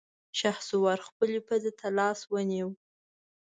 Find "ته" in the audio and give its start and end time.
1.79-1.87